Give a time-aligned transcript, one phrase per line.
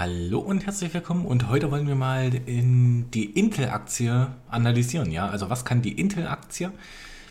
[0.00, 5.12] Hallo und herzlich willkommen und heute wollen wir mal in die Intel-Aktie analysieren.
[5.12, 6.72] Ja, also was kann die Intel-Aktie?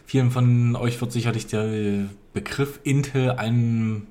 [0.06, 4.06] Vielen von euch wird sicherlich der Begriff Intel ein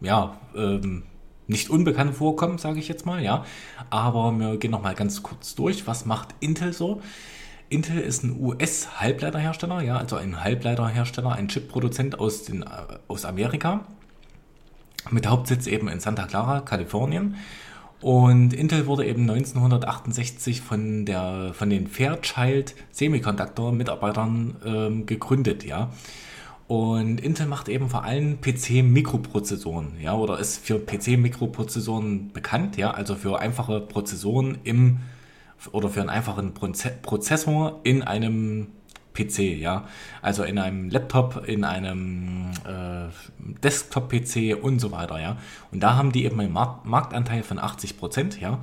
[0.00, 1.02] ja ähm,
[1.48, 3.24] nicht unbekannt vorkommen, sage ich jetzt mal.
[3.24, 3.44] Ja,
[3.90, 5.88] aber wir gehen noch mal ganz kurz durch.
[5.88, 7.02] Was macht Intel so?
[7.70, 12.66] Intel ist ein US-Halbleiterhersteller, ja, also ein Halbleiterhersteller, ein Chipproduzent aus, den, äh,
[13.08, 13.84] aus Amerika
[15.10, 17.34] mit Hauptsitz eben in Santa Clara, Kalifornien.
[18.00, 25.90] Und Intel wurde eben 1968 von, der, von den Fairchild Semiconductor Mitarbeitern ähm, gegründet, ja.
[26.68, 33.14] Und Intel macht eben vor allem PC-Mikroprozessoren, ja, oder ist für PC-Mikroprozessoren bekannt, ja, also
[33.14, 34.98] für einfache Prozessoren im
[35.72, 38.68] oder für einen einfachen Prozessor in einem
[39.16, 39.84] PC, ja.
[40.22, 43.08] Also in einem Laptop, in einem äh,
[43.62, 45.36] Desktop-PC und so weiter, ja.
[45.72, 48.58] Und da haben die eben einen Markt Marktanteil von 80 Prozent, ja.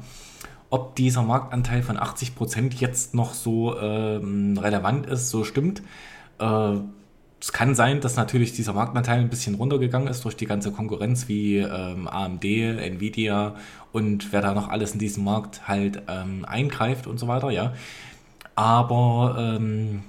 [0.70, 5.84] Ob dieser Marktanteil von 80 Prozent jetzt noch so ähm, relevant ist, so stimmt.
[6.40, 6.78] Äh,
[7.44, 11.28] es kann sein, dass natürlich dieser Marktanteil ein bisschen runtergegangen ist durch die ganze Konkurrenz
[11.28, 13.56] wie ähm, AMD, Nvidia
[13.92, 17.74] und wer da noch alles in diesem Markt halt ähm, eingreift und so weiter, ja.
[18.56, 20.04] Aber ähm,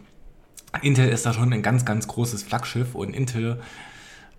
[0.82, 3.60] Intel ist da schon ein ganz, ganz großes Flaggschiff und Intel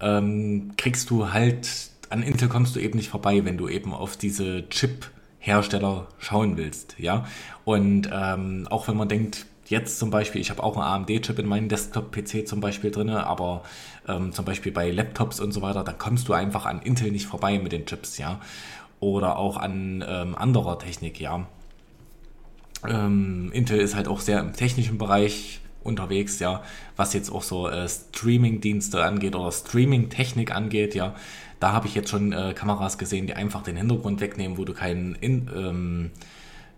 [0.02, 1.70] ähm, kriegst du halt,
[2.10, 6.96] an Intel kommst du eben nicht vorbei, wenn du eben auf diese Chip-Hersteller schauen willst,
[6.98, 7.26] ja.
[7.64, 11.48] Und ähm, auch wenn man denkt, jetzt zum Beispiel, ich habe auch einen AMD-Chip in
[11.48, 13.64] meinem Desktop-PC zum Beispiel drin, aber
[14.08, 17.26] ähm, zum Beispiel bei Laptops und so weiter, da kommst du einfach an Intel nicht
[17.26, 18.40] vorbei mit den Chips, ja.
[19.00, 21.48] Oder auch an ähm, anderer Technik, ja.
[22.88, 26.64] Ähm, Intel ist halt auch sehr im technischen Bereich unterwegs, ja,
[26.96, 31.16] was jetzt auch so äh, Streaming-Dienste angeht oder Streaming-Technik angeht, ja.
[31.60, 34.74] Da habe ich jetzt schon äh, Kameras gesehen, die einfach den Hintergrund wegnehmen, wo du
[34.74, 36.12] keinen in, ähm,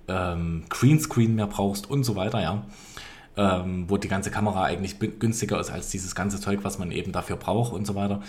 [0.08, 2.64] ähm, Greenscreen mehr brauchst und so weiter, ja.
[3.38, 7.12] Ähm, wo die ganze Kamera eigentlich günstiger ist als dieses ganze Zeug, was man eben
[7.12, 8.22] dafür braucht und so weiter.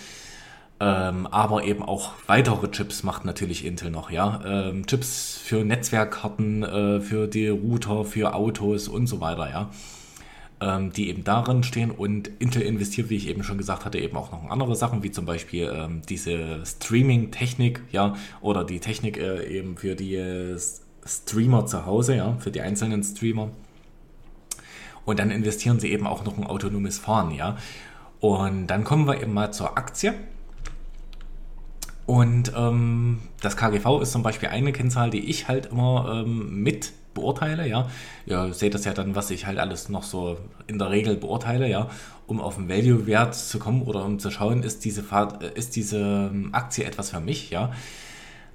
[0.80, 4.40] Ähm, aber eben auch weitere Chips macht natürlich Intel noch, ja.
[4.44, 9.70] Ähm, Chips für Netzwerkkarten, äh, für die Router, für Autos und so weiter, ja
[10.60, 14.16] ähm, die eben darin stehen und Intel investiert, wie ich eben schon gesagt hatte, eben
[14.16, 19.18] auch noch in andere Sachen, wie zum Beispiel ähm, diese Streaming-Technik, ja, oder die Technik
[19.18, 20.58] äh, eben für die äh,
[21.06, 23.50] Streamer zu Hause, ja, für die einzelnen Streamer.
[25.04, 27.56] Und dann investieren sie eben auch noch in autonomes Fahren, ja.
[28.20, 30.14] Und dann kommen wir eben mal zur Aktie.
[32.04, 36.92] Und ähm, das KGV ist zum Beispiel eine Kennzahl, die ich halt immer ähm, mit
[37.14, 37.88] beurteile, ja.
[38.26, 41.68] Ihr seht das ja dann, was ich halt alles noch so in der Regel beurteile,
[41.68, 41.88] ja,
[42.26, 45.76] um auf den Value-Wert zu kommen oder um zu schauen, ist diese, Fahrt, äh, ist
[45.76, 47.72] diese ähm, Aktie etwas für mich, ja.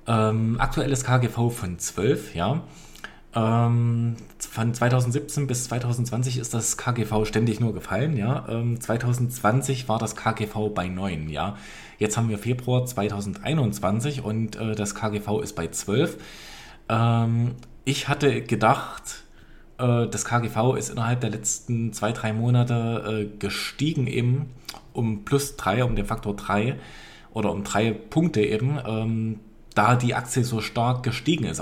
[0.05, 2.61] Ähm, aktuelles KGV von 12, ja.
[3.35, 8.45] Ähm, von 2017 bis 2020 ist das KGV ständig nur gefallen, ja.
[8.47, 11.55] Ähm, 2020 war das KGV bei 9, ja.
[11.97, 16.17] Jetzt haben wir Februar 2021 und äh, das KGV ist bei 12.
[16.89, 17.55] Ähm,
[17.85, 19.23] ich hatte gedacht,
[19.77, 24.49] äh, das KGV ist innerhalb der letzten zwei, drei Monate äh, gestiegen eben
[24.93, 26.75] um plus drei, um den Faktor drei
[27.33, 29.39] oder um drei Punkte eben, ähm,
[29.73, 31.61] da die Aktie so stark gestiegen ist.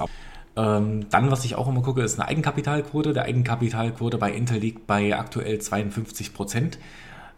[0.57, 3.13] Ähm, dann, was ich auch immer gucke, ist eine Eigenkapitalquote.
[3.13, 6.77] Der Eigenkapitalquote bei Intel liegt bei aktuell 52 Prozent.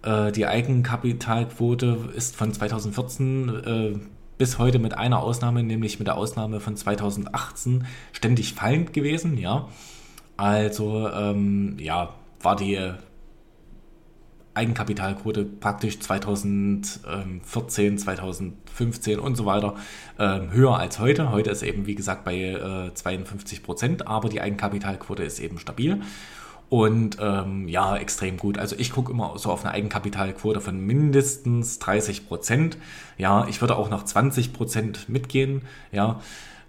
[0.02, 4.00] Äh, die Eigenkapitalquote ist von 2014 äh,
[4.38, 9.70] bis heute mit einer Ausnahme, nämlich mit der Ausnahme von 2018, ständig fallend gewesen, ja.
[10.38, 12.80] Also, ähm, ja, war die
[14.56, 19.76] Eigenkapitalquote praktisch 2014, 2015 und so weiter
[20.18, 21.32] äh, höher als heute.
[21.32, 26.02] Heute ist eben, wie gesagt, bei äh, 52 Prozent, aber die Eigenkapitalquote ist eben stabil.
[26.74, 28.58] Und ähm, ja, extrem gut.
[28.58, 32.80] Also ich gucke immer so auf eine Eigenkapitalquote von mindestens 30 Prozent.
[33.16, 35.62] Ja, ich würde auch noch 20 Prozent mitgehen.
[35.92, 36.20] Ja,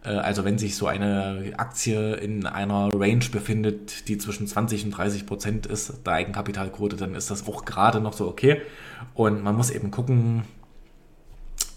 [0.05, 4.91] äh, also wenn sich so eine Aktie in einer Range befindet, die zwischen 20 und
[4.91, 8.61] 30 Prozent ist, der Eigenkapitalquote, dann ist das auch gerade noch so okay.
[9.15, 10.43] Und man muss eben gucken,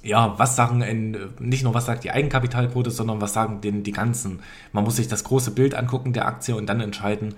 [0.04, 3.94] ja, was sagen in, nicht nur was sagt die Eigenkapitalquote, sondern was sagen denn die
[3.94, 4.42] ganzen.
[4.74, 7.36] Man muss sich das große Bild angucken der Aktie und dann entscheiden,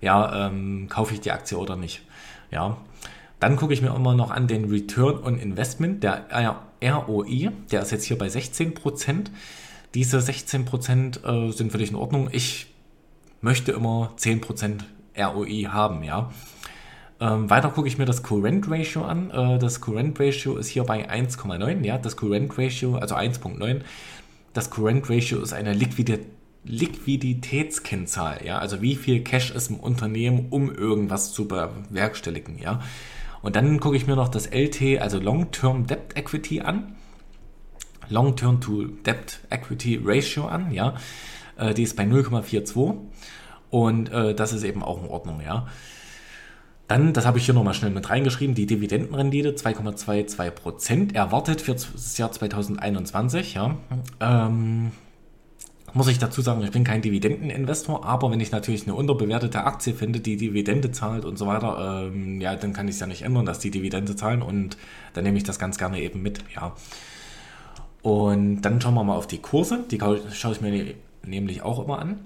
[0.00, 2.02] ja, ähm, kaufe ich die Aktie oder nicht.
[2.50, 2.76] Ja.
[3.38, 6.26] Dann gucke ich mir immer noch an den Return on Investment, der
[6.82, 9.26] ROI, der ist jetzt hier bei 16%.
[9.94, 12.28] Diese 16% äh, sind völlig in Ordnung.
[12.32, 12.66] Ich
[13.40, 14.80] möchte immer 10%
[15.16, 16.30] ROI haben, ja.
[17.18, 19.30] Ähm, weiter gucke ich mir das Current Ratio an.
[19.30, 21.98] Äh, das Current Ratio ist hier bei 1,9, ja.
[21.98, 23.80] Das Current Ratio, also 1,9,
[24.52, 26.26] das Current Ratio ist eine Liquidität
[26.64, 32.80] Liquiditätskennzahl, ja, also wie viel Cash ist im Unternehmen, um irgendwas zu bewerkstelligen, ja.
[33.42, 36.96] Und dann gucke ich mir noch das LT, also Long-Term Debt Equity an.
[38.10, 40.94] Long-Term to Debt Equity Ratio an, ja.
[41.56, 42.96] Äh, die ist bei 0,42
[43.70, 45.66] und äh, das ist eben auch in Ordnung, ja.
[46.88, 52.18] Dann, das habe ich hier nochmal schnell mit reingeschrieben, die Dividendenrendite 2,22% erwartet für das
[52.18, 53.76] Jahr 2021, ja.
[54.18, 54.90] Ähm,
[55.94, 59.94] muss ich dazu sagen, ich bin kein Dividendeninvestor, aber wenn ich natürlich eine unterbewertete Aktie
[59.94, 63.22] finde, die Dividende zahlt und so weiter, ähm, ja, dann kann ich es ja nicht
[63.22, 64.76] ändern, dass die Dividende zahlen und
[65.14, 66.74] dann nehme ich das ganz gerne eben mit, ja.
[68.02, 70.94] Und dann schauen wir mal auf die Kurse, die schaue ich mir ne-,
[71.24, 72.18] nämlich auch immer an.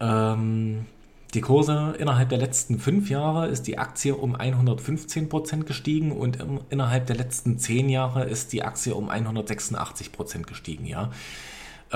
[0.00, 0.86] Ähm,
[1.34, 6.40] die Kurse innerhalb der letzten fünf Jahre ist die Aktie um 115 Prozent gestiegen und
[6.40, 11.10] im, innerhalb der letzten zehn Jahre ist die Aktie um 186 Prozent gestiegen, ja.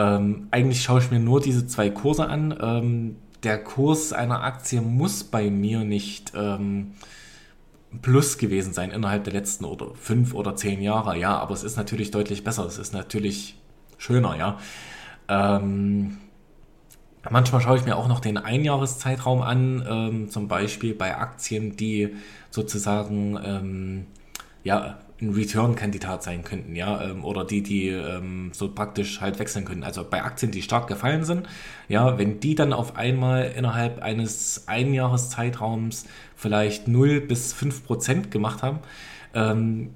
[0.01, 2.57] Ähm, eigentlich schaue ich mir nur diese zwei Kurse an.
[2.59, 6.93] Ähm, der Kurs einer Aktie muss bei mir nicht ähm,
[8.01, 11.19] plus gewesen sein innerhalb der letzten oder fünf oder zehn Jahre.
[11.19, 12.65] Ja, aber es ist natürlich deutlich besser.
[12.65, 13.59] Es ist natürlich
[13.99, 14.59] schöner, ja.
[15.29, 16.17] Ähm,
[17.29, 22.17] manchmal schaue ich mir auch noch den Einjahreszeitraum an, ähm, zum Beispiel bei Aktien, die
[22.51, 24.07] sozusagen ähm,
[24.65, 29.65] ja ein Return-Kandidat sein könnten, ja, ähm, oder die, die ähm, so praktisch halt wechseln
[29.65, 29.85] können.
[29.85, 31.47] Also bei Aktien, die stark gefallen sind,
[31.89, 38.63] ja, wenn die dann auf einmal innerhalb eines Einjahreszeitraums vielleicht 0 bis 5 Prozent gemacht
[38.63, 38.79] haben,
[39.35, 39.91] ähm,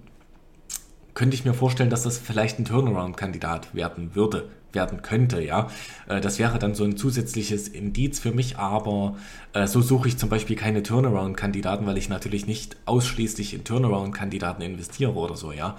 [1.15, 5.69] könnte ich mir vorstellen, dass das vielleicht ein Turnaround-Kandidat werden würde werden könnte, ja.
[6.09, 9.17] Äh, das wäre dann so ein zusätzliches Indiz für mich, aber
[9.53, 14.63] äh, so suche ich zum Beispiel keine Turnaround-Kandidaten, weil ich natürlich nicht ausschließlich in Turnaround-Kandidaten
[14.63, 15.77] investiere oder so, ja.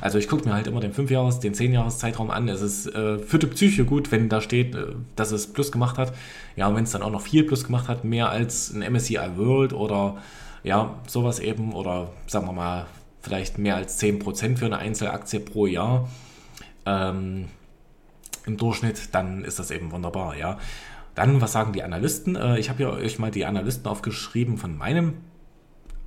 [0.00, 2.48] Also ich gucke mir halt immer den 5-Jahres-, den 10-Jahres-Zeitraum an.
[2.48, 4.76] Es ist äh, für die Psyche gut, wenn da steht,
[5.16, 6.12] dass es Plus gemacht hat.
[6.56, 9.36] Ja, und wenn es dann auch noch viel Plus gemacht hat, mehr als ein MSCI
[9.36, 10.16] World oder
[10.62, 12.86] ja, sowas eben, oder sagen wir mal,
[13.20, 16.08] vielleicht mehr als 10% für eine Einzelaktie pro Jahr.
[16.86, 17.46] Ähm,
[18.46, 20.58] im Durchschnitt, dann ist das eben wunderbar, ja.
[21.14, 22.36] Dann, was sagen die Analysten?
[22.36, 25.14] Äh, ich habe ja euch mal die Analysten aufgeschrieben von meinem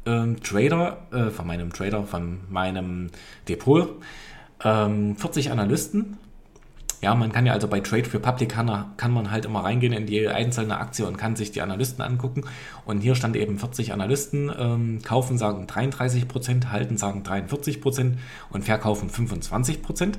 [0.06, 3.08] ähm, Trader, äh, von meinem Trader, von meinem
[3.48, 4.02] Depot.
[4.64, 6.18] Ähm, 40 Analysten.
[7.02, 9.94] Ja, man kann ja also bei Trade für Public kann, kann man halt immer reingehen
[9.94, 12.44] in die einzelne Aktie und kann sich die Analysten angucken.
[12.86, 14.52] Und hier stand eben 40 Analysten.
[14.58, 18.14] Ähm, kaufen sagen 33%, halten sagen 43%
[18.50, 20.16] und verkaufen 25%.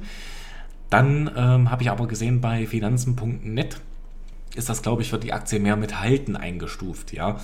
[0.90, 3.81] Dann ähm, habe ich aber gesehen, bei finanzen.net
[4.55, 7.38] ist das, glaube ich, für die Aktie mehr mit Halten eingestuft, ja.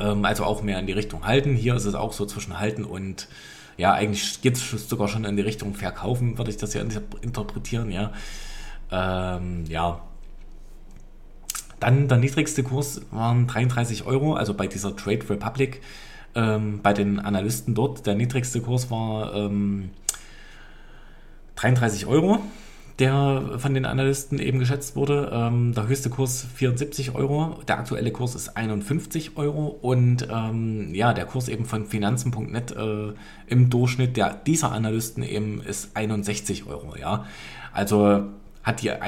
[0.00, 1.54] Ähm, also auch mehr in die Richtung Halten.
[1.54, 3.28] Hier ist es auch so zwischen Halten und
[3.76, 6.82] ja, eigentlich geht es sogar schon in die Richtung Verkaufen, würde ich das ja
[7.22, 8.12] interpretieren, ja.
[8.90, 10.00] Ähm, ja.
[11.80, 15.80] Dann der niedrigste Kurs waren 33 Euro, also bei dieser Trade Republic,
[16.34, 18.06] ähm, bei den Analysten dort.
[18.06, 19.90] Der niedrigste Kurs war ähm,
[21.56, 22.40] 33 Euro,
[22.98, 25.30] der von den Analysten eben geschätzt wurde.
[25.32, 31.12] Ähm, der höchste Kurs 74 Euro, der aktuelle Kurs ist 51 Euro und ähm, ja,
[31.12, 33.12] der Kurs eben von Finanzen.net äh,
[33.46, 36.96] im Durchschnitt der, dieser Analysten eben ist 61 Euro.
[36.96, 37.26] Ja,
[37.72, 38.24] also
[38.62, 39.00] hat die äh,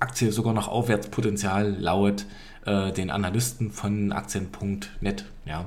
[0.00, 2.26] Aktie sogar noch Aufwärtspotenzial laut
[2.64, 5.26] äh, den Analysten von Aktien.net.
[5.44, 5.66] Ja,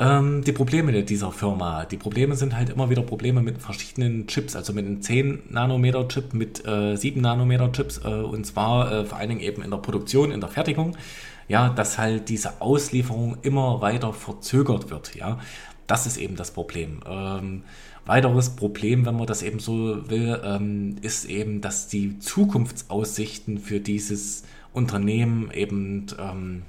[0.00, 1.84] ähm, die Probleme dieser Firma.
[1.84, 6.08] Die Probleme sind halt immer wieder Probleme mit verschiedenen Chips, also mit einem 10 Nanometer
[6.08, 9.70] Chip, mit äh, 7 Nanometer Chips äh, und zwar äh, vor allen Dingen eben in
[9.70, 10.96] der Produktion, in der Fertigung.
[11.48, 15.16] Ja, dass halt diese Auslieferung immer weiter verzögert wird.
[15.16, 15.40] Ja,
[15.88, 17.00] das ist eben das Problem.
[17.06, 17.64] Ähm,
[18.06, 23.80] weiteres Problem, wenn man das eben so will, ähm, ist eben, dass die Zukunftsaussichten für
[23.80, 26.62] dieses Unternehmen eben ähm,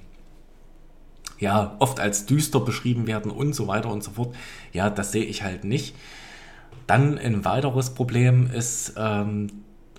[1.41, 4.33] ja oft als düster beschrieben werden und so weiter und so fort.
[4.71, 5.95] Ja, das sehe ich halt nicht.
[6.88, 9.48] Dann ein weiteres Problem ist, ähm,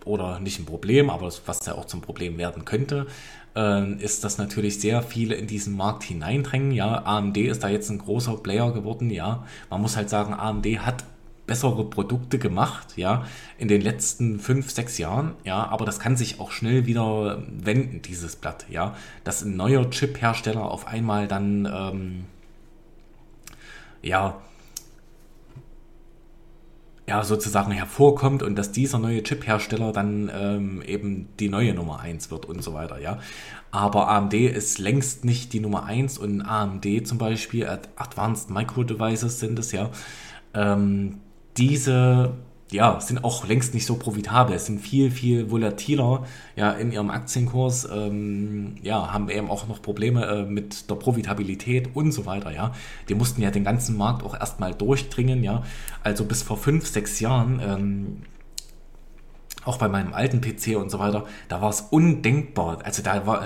[0.04, 3.06] oder nicht ein Problem, aber was ja auch zum Problem werden könnte,
[3.54, 6.72] äh, ist, dass natürlich sehr viele in diesen Markt hineindrängen.
[6.72, 9.10] Ja, AMD ist da jetzt ein großer Player geworden.
[9.10, 11.04] Ja, man muss halt sagen, AMD hat
[11.52, 13.26] bessere Produkte gemacht, ja,
[13.58, 18.00] in den letzten fünf, sechs Jahren, ja, aber das kann sich auch schnell wieder wenden,
[18.00, 22.24] dieses Blatt, ja, dass ein neuer Chip-Hersteller auf einmal dann, ähm,
[24.00, 24.40] ja,
[27.06, 32.30] ja, sozusagen hervorkommt und dass dieser neue Chip-Hersteller dann ähm, eben die neue Nummer 1
[32.30, 33.18] wird und so weiter, ja.
[33.72, 39.38] Aber AMD ist längst nicht die Nummer 1 und AMD zum Beispiel, Advanced Micro Devices
[39.38, 39.90] sind es ja,
[40.54, 41.20] ähm,
[41.56, 42.34] diese
[42.72, 46.24] ja, sind auch längst nicht so profitabel, sind viel, viel volatiler
[46.56, 51.94] ja, in ihrem Aktienkurs, ähm, ja, haben eben auch noch Probleme äh, mit der Profitabilität
[51.94, 52.72] und so weiter, ja.
[53.08, 55.62] Die mussten ja den ganzen Markt auch erstmal durchdringen, ja.
[56.02, 58.22] Also bis vor fünf, sechs Jahren, ähm,
[59.64, 62.78] auch bei meinem alten PC und so weiter, da war es undenkbar.
[62.84, 63.44] Also da war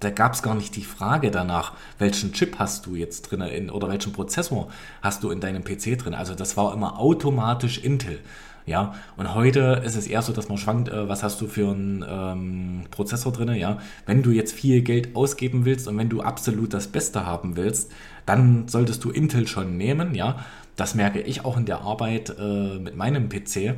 [0.00, 3.70] da gab es gar nicht die Frage danach, welchen Chip hast du jetzt drin in,
[3.70, 4.68] oder welchen Prozessor
[5.02, 6.14] hast du in deinem PC drin.
[6.14, 8.18] Also das war immer automatisch Intel.
[8.66, 11.70] Ja, und heute ist es eher so, dass man schwankt, äh, was hast du für
[11.70, 13.78] einen ähm, Prozessor drin, ja.
[14.06, 17.90] Wenn du jetzt viel Geld ausgeben willst und wenn du absolut das Beste haben willst,
[18.26, 20.44] dann solltest du Intel schon nehmen, ja.
[20.76, 23.74] Das merke ich auch in der Arbeit äh, mit meinem PC.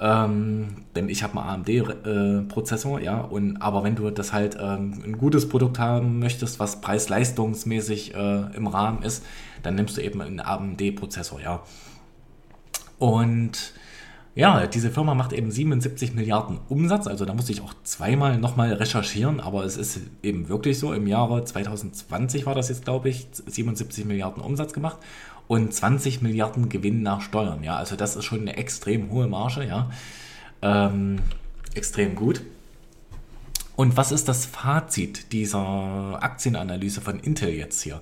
[0.00, 5.00] Ähm, denn ich habe einen AMD-Prozessor, äh, ja, und aber wenn du das halt ähm,
[5.04, 9.24] ein gutes Produkt haben möchtest, was preis-leistungsmäßig äh, im Rahmen ist,
[9.62, 11.62] dann nimmst du eben einen AMD-Prozessor, ja.
[12.98, 13.74] Und
[14.34, 18.72] ja, diese Firma macht eben 77 Milliarden Umsatz, also da musste ich auch zweimal nochmal
[18.72, 23.28] recherchieren, aber es ist eben wirklich so, im Jahre 2020 war das jetzt, glaube ich,
[23.30, 24.96] 77 Milliarden Umsatz gemacht
[25.52, 29.66] und 20 Milliarden Gewinn nach Steuern, ja, also das ist schon eine extrem hohe Marge,
[29.66, 29.90] ja,
[30.62, 31.18] ähm,
[31.74, 32.40] extrem gut.
[33.76, 38.00] Und was ist das Fazit dieser Aktienanalyse von Intel jetzt hier?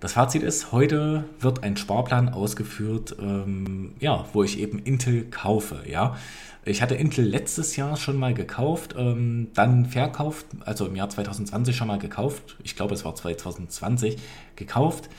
[0.00, 5.82] Das Fazit ist, heute wird ein Sparplan ausgeführt, ähm, ja, wo ich eben Intel kaufe,
[5.86, 6.16] ja.
[6.64, 11.76] Ich hatte Intel letztes Jahr schon mal gekauft, ähm, dann verkauft, also im Jahr 2020
[11.76, 12.56] schon mal gekauft.
[12.64, 14.16] Ich glaube, es war 2020
[14.56, 15.10] gekauft.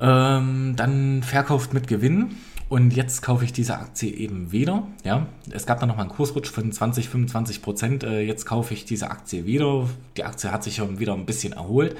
[0.00, 2.36] Ähm, dann verkauft mit Gewinn
[2.70, 4.86] und jetzt kaufe ich diese Aktie eben wieder.
[5.04, 8.04] Ja, es gab dann nochmal einen Kursrutsch von 20, 25 Prozent.
[8.04, 9.88] Äh, jetzt kaufe ich diese Aktie wieder.
[10.16, 11.96] Die Aktie hat sich schon wieder ein bisschen erholt.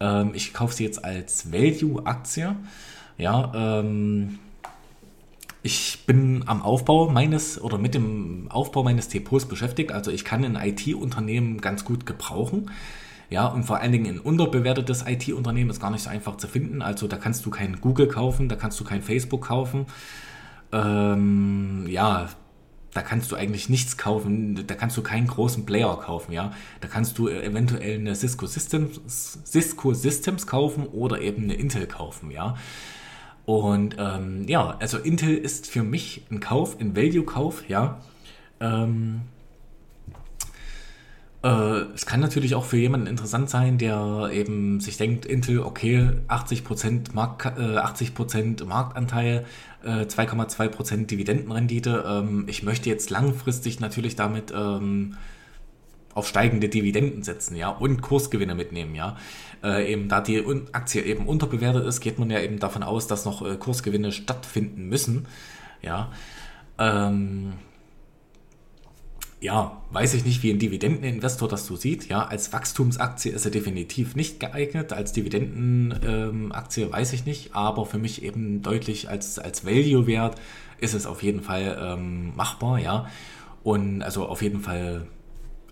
[0.00, 2.56] Ähm, ich kaufe sie jetzt als Value-Aktie.
[3.18, 4.38] Ja, ähm,
[5.62, 9.92] ich bin am Aufbau meines oder mit dem Aufbau meines Depots beschäftigt.
[9.92, 12.70] Also ich kann ein IT-Unternehmen ganz gut gebrauchen.
[13.34, 16.82] Ja, und vor allen Dingen ein unterbewertetes IT-Unternehmen ist gar nicht so einfach zu finden.
[16.82, 19.86] Also da kannst du kein Google kaufen, da kannst du kein Facebook kaufen.
[20.70, 22.28] Ähm, ja,
[22.92, 26.52] da kannst du eigentlich nichts kaufen, da kannst du keinen großen Player kaufen, ja.
[26.80, 29.00] Da kannst du eventuell eine Cisco Systems,
[29.44, 32.54] Cisco Systems kaufen oder eben eine Intel kaufen, ja.
[33.46, 38.00] Und ähm, ja, also Intel ist für mich ein Kauf, ein Value-Kauf, ja.
[38.60, 39.33] Ähm, äh,
[41.48, 47.14] es kann natürlich auch für jemanden interessant sein, der eben sich denkt, Intel, okay, 80%
[47.14, 49.44] Mark, äh, 80% Marktanteil,
[49.84, 52.04] äh, 2,2% Dividendenrendite.
[52.06, 55.16] Ähm, ich möchte jetzt langfristig natürlich damit ähm,
[56.14, 59.16] auf steigende Dividenden setzen, ja, und Kursgewinne mitnehmen, ja.
[59.62, 63.24] Äh, eben da die Aktie eben unterbewertet ist, geht man ja eben davon aus, dass
[63.24, 65.26] noch äh, Kursgewinne stattfinden müssen,
[65.82, 66.10] ja.
[66.78, 67.54] Ähm,
[69.44, 72.08] ja, weiß ich nicht, wie ein Dividendeninvestor das so sieht.
[72.08, 74.94] Ja, als Wachstumsaktie ist er definitiv nicht geeignet.
[74.94, 80.40] Als Dividendenaktie ähm, weiß ich nicht, aber für mich eben deutlich als, als Value-Wert
[80.78, 83.06] ist es auf jeden Fall ähm, machbar, ja.
[83.62, 85.08] Und also auf jeden Fall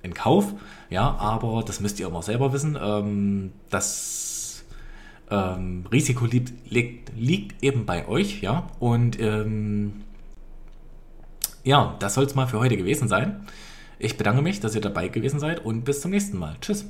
[0.02, 0.52] in Kauf,
[0.90, 2.76] ja, aber das müsst ihr auch selber wissen.
[2.78, 4.64] Ähm, das
[5.30, 8.66] ähm, Risiko liegt, liegt, liegt, eben bei euch, ja.
[8.80, 10.02] Und ähm,
[11.64, 13.46] ja, das soll es mal für heute gewesen sein.
[13.98, 16.56] Ich bedanke mich, dass ihr dabei gewesen seid und bis zum nächsten Mal.
[16.60, 16.86] Tschüss.